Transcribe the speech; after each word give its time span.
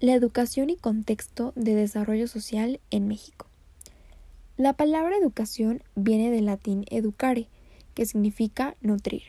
La 0.00 0.14
educación 0.14 0.70
y 0.70 0.76
contexto 0.76 1.52
de 1.56 1.74
desarrollo 1.74 2.28
social 2.28 2.78
en 2.92 3.08
México. 3.08 3.48
La 4.56 4.74
palabra 4.74 5.16
educación 5.16 5.82
viene 5.96 6.30
del 6.30 6.46
latín 6.46 6.84
educare, 6.88 7.48
que 7.94 8.06
significa 8.06 8.76
nutrir. 8.80 9.22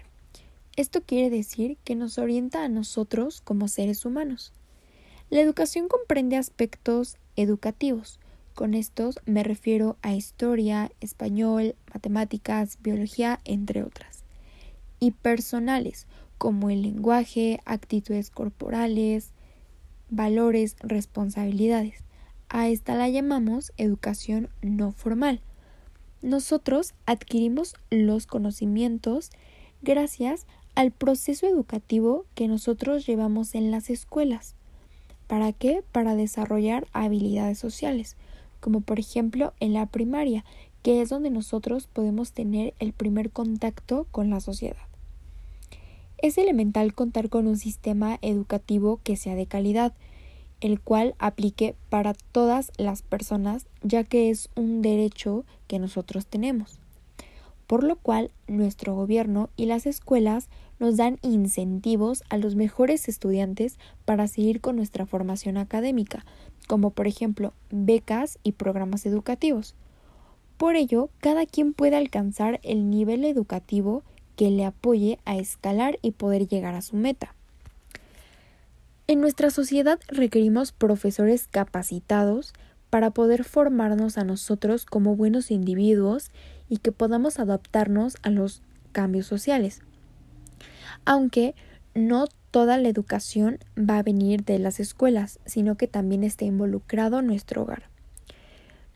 Esto 0.75 1.01
quiere 1.01 1.31
decir 1.31 1.77
que 1.83 1.95
nos 1.95 2.19
orienta 2.19 2.63
a 2.63 2.69
nosotros 2.69 3.41
como 3.41 3.67
seres 3.67 4.05
humanos. 4.05 4.53
La 5.31 5.41
educación 5.41 5.87
comprende 5.87 6.37
aspectos 6.37 7.17
educativos. 7.35 8.19
Con 8.53 8.75
estos 8.75 9.17
me 9.25 9.43
refiero 9.43 9.97
a 10.03 10.13
historia, 10.13 10.91
español, 11.01 11.73
matemáticas, 11.91 12.77
biología, 12.83 13.39
entre 13.43 13.81
otras. 13.81 14.23
Y 14.99 15.11
personales, 15.13 16.05
como 16.37 16.69
el 16.69 16.83
lenguaje, 16.83 17.59
actitudes 17.65 18.29
corporales, 18.29 19.31
valores, 20.09 20.75
responsabilidades. 20.81 22.03
A 22.49 22.67
esta 22.67 22.95
la 22.95 23.09
llamamos 23.09 23.71
educación 23.77 24.49
no 24.61 24.91
formal. 24.91 25.41
Nosotros 26.21 26.93
adquirimos 27.05 27.75
los 27.89 28.27
conocimientos 28.27 29.29
gracias 29.81 30.45
al 30.75 30.91
proceso 30.91 31.47
educativo 31.47 32.25
que 32.35 32.47
nosotros 32.47 33.05
llevamos 33.05 33.55
en 33.55 33.71
las 33.71 33.89
escuelas. 33.89 34.55
¿Para 35.27 35.53
qué? 35.53 35.83
Para 35.91 36.15
desarrollar 36.15 36.87
habilidades 36.91 37.59
sociales, 37.59 38.17
como 38.59 38.81
por 38.81 38.99
ejemplo 38.99 39.53
en 39.59 39.73
la 39.73 39.85
primaria, 39.85 40.43
que 40.81 41.01
es 41.01 41.09
donde 41.09 41.29
nosotros 41.29 41.87
podemos 41.87 42.31
tener 42.31 42.73
el 42.79 42.93
primer 42.93 43.29
contacto 43.31 44.07
con 44.11 44.29
la 44.29 44.39
sociedad. 44.39 44.88
Es 46.21 46.37
elemental 46.37 46.93
contar 46.93 47.29
con 47.29 47.47
un 47.47 47.57
sistema 47.57 48.19
educativo 48.21 48.99
que 49.03 49.15
sea 49.15 49.35
de 49.35 49.45
calidad, 49.45 49.93
el 50.59 50.81
cual 50.81 51.15
aplique 51.17 51.75
para 51.89 52.13
todas 52.13 52.73
las 52.77 53.03
personas, 53.03 53.67
ya 53.83 54.03
que 54.03 54.29
es 54.29 54.49
un 54.55 54.81
derecho 54.81 55.45
que 55.67 55.79
nosotros 55.79 56.25
tenemos. 56.25 56.81
Por 57.67 57.85
lo 57.85 57.95
cual, 57.95 58.31
nuestro 58.47 58.95
gobierno 58.95 59.49
y 59.55 59.67
las 59.67 59.85
escuelas 59.85 60.49
nos 60.77 60.97
dan 60.97 61.19
incentivos 61.21 62.23
a 62.29 62.37
los 62.37 62.55
mejores 62.55 63.07
estudiantes 63.07 63.77
para 64.03 64.27
seguir 64.27 64.59
con 64.59 64.75
nuestra 64.75 65.05
formación 65.05 65.55
académica, 65.55 66.25
como 66.67 66.89
por 66.89 67.07
ejemplo 67.07 67.53
becas 67.69 68.39
y 68.43 68.53
programas 68.53 69.05
educativos. 69.05 69.73
Por 70.57 70.75
ello, 70.75 71.09
cada 71.19 71.45
quien 71.45 71.73
puede 71.73 71.95
alcanzar 71.95 72.59
el 72.63 72.89
nivel 72.89 73.23
educativo 73.23 74.03
que 74.39 74.49
le 74.51 74.63
apoye 74.63 75.19
a 75.25 75.35
escalar 75.35 75.99
y 76.01 76.11
poder 76.11 76.47
llegar 76.47 76.73
a 76.73 76.81
su 76.81 76.95
meta. 76.95 77.35
En 79.05 79.19
nuestra 79.19 79.49
sociedad 79.49 79.99
requerimos 80.07 80.71
profesores 80.71 81.49
capacitados 81.51 82.53
para 82.89 83.11
poder 83.11 83.43
formarnos 83.43 84.17
a 84.17 84.23
nosotros 84.23 84.85
como 84.85 85.17
buenos 85.17 85.51
individuos 85.51 86.31
y 86.69 86.77
que 86.77 86.93
podamos 86.93 87.37
adaptarnos 87.37 88.15
a 88.21 88.29
los 88.29 88.61
cambios 88.93 89.25
sociales. 89.25 89.81
Aunque 91.03 91.53
no 91.93 92.25
toda 92.49 92.77
la 92.77 92.87
educación 92.87 93.59
va 93.77 93.97
a 93.97 94.03
venir 94.03 94.45
de 94.45 94.57
las 94.57 94.79
escuelas, 94.79 95.41
sino 95.45 95.75
que 95.75 95.87
también 95.87 96.23
está 96.23 96.45
involucrado 96.45 97.21
nuestro 97.21 97.63
hogar. 97.63 97.89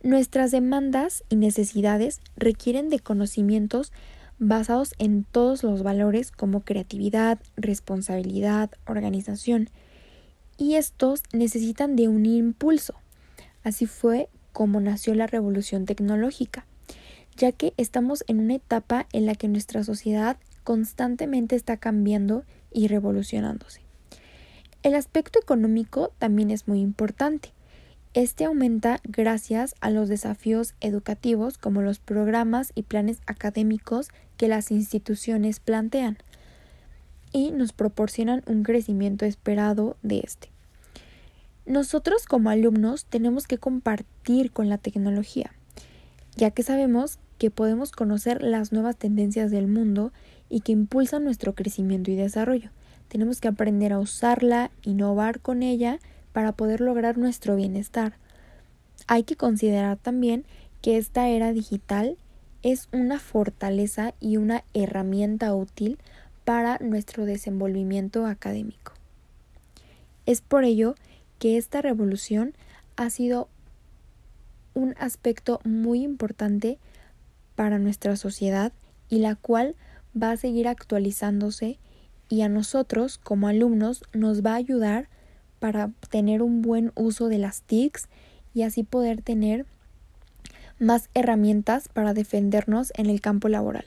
Nuestras 0.03 0.51
demandas 0.51 1.25
y 1.27 1.35
necesidades 1.35 2.21
requieren 2.37 2.87
de 2.87 2.99
conocimientos 2.99 3.91
basados 4.39 4.93
en 4.99 5.23
todos 5.23 5.63
los 5.63 5.83
valores 5.83 6.31
como 6.31 6.61
creatividad, 6.61 7.39
responsabilidad, 7.55 8.71
organización, 8.85 9.69
y 10.57 10.75
estos 10.75 11.23
necesitan 11.33 11.95
de 11.95 12.07
un 12.07 12.25
impulso. 12.25 12.95
Así 13.63 13.85
fue 13.85 14.29
como 14.51 14.79
nació 14.79 15.15
la 15.15 15.27
revolución 15.27 15.85
tecnológica, 15.85 16.65
ya 17.35 17.51
que 17.51 17.73
estamos 17.77 18.23
en 18.27 18.39
una 18.39 18.55
etapa 18.55 19.07
en 19.11 19.25
la 19.25 19.35
que 19.35 19.47
nuestra 19.47 19.83
sociedad 19.83 20.37
constantemente 20.63 21.55
está 21.55 21.77
cambiando 21.77 22.43
y 22.71 22.87
revolucionándose. 22.87 23.81
El 24.83 24.95
aspecto 24.95 25.39
económico 25.39 26.11
también 26.19 26.51
es 26.51 26.67
muy 26.67 26.81
importante. 26.81 27.53
Este 28.13 28.45
aumenta 28.45 28.99
gracias 29.03 29.73
a 29.81 29.89
los 29.89 30.07
desafíos 30.07 30.75
educativos 30.81 31.57
como 31.57 31.81
los 31.81 31.97
programas 31.97 32.71
y 32.75 32.83
planes 32.83 33.19
académicos 33.25 34.09
que 34.37 34.47
las 34.47 34.69
instituciones 34.69 35.59
plantean 35.59 36.19
y 37.31 37.49
nos 37.49 37.73
proporcionan 37.73 38.43
un 38.45 38.61
crecimiento 38.61 39.25
esperado 39.25 39.97
de 40.03 40.19
este. 40.19 40.49
Nosotros 41.65 42.27
como 42.27 42.51
alumnos 42.51 43.05
tenemos 43.05 43.47
que 43.47 43.57
compartir 43.57 44.51
con 44.51 44.69
la 44.69 44.77
tecnología, 44.77 45.51
ya 46.35 46.51
que 46.51 46.61
sabemos 46.61 47.17
que 47.39 47.49
podemos 47.49 47.91
conocer 47.91 48.43
las 48.43 48.71
nuevas 48.71 48.95
tendencias 48.95 49.49
del 49.49 49.65
mundo 49.65 50.13
y 50.49 50.59
que 50.59 50.71
impulsan 50.71 51.23
nuestro 51.23 51.55
crecimiento 51.55 52.11
y 52.11 52.15
desarrollo. 52.15 52.69
Tenemos 53.07 53.41
que 53.41 53.47
aprender 53.47 53.91
a 53.91 53.99
usarla, 53.99 54.69
innovar 54.83 55.39
con 55.39 55.63
ella 55.63 55.99
para 56.33 56.51
poder 56.51 56.81
lograr 56.81 57.17
nuestro 57.17 57.55
bienestar. 57.55 58.13
Hay 59.07 59.23
que 59.23 59.35
considerar 59.35 59.97
también 59.97 60.45
que 60.81 60.97
esta 60.97 61.29
era 61.29 61.53
digital 61.53 62.17
es 62.63 62.89
una 62.91 63.19
fortaleza 63.19 64.13
y 64.19 64.37
una 64.37 64.63
herramienta 64.73 65.53
útil 65.53 65.97
para 66.45 66.77
nuestro 66.79 67.25
desenvolvimiento 67.25 68.25
académico. 68.25 68.93
Es 70.25 70.41
por 70.41 70.63
ello 70.63 70.95
que 71.39 71.57
esta 71.57 71.81
revolución 71.81 72.53
ha 72.95 73.09
sido 73.09 73.49
un 74.73 74.95
aspecto 74.97 75.59
muy 75.63 76.03
importante 76.03 76.79
para 77.55 77.79
nuestra 77.79 78.15
sociedad 78.15 78.71
y 79.09 79.19
la 79.19 79.35
cual 79.35 79.75
va 80.19 80.31
a 80.31 80.37
seguir 80.37 80.67
actualizándose 80.67 81.77
y 82.29 82.41
a 82.41 82.49
nosotros 82.49 83.17
como 83.17 83.47
alumnos 83.47 84.03
nos 84.13 84.43
va 84.43 84.53
a 84.53 84.55
ayudar 84.55 85.09
para 85.63 85.91
tener 86.09 86.41
un 86.41 86.61
buen 86.61 86.91
uso 86.93 87.29
de 87.29 87.37
las 87.37 87.61
TICs 87.61 88.09
y 88.53 88.63
así 88.63 88.83
poder 88.83 89.21
tener 89.21 89.65
más 90.77 91.07
herramientas 91.13 91.87
para 91.87 92.13
defendernos 92.13 92.91
en 92.97 93.05
el 93.05 93.21
campo 93.21 93.47
laboral. 93.47 93.85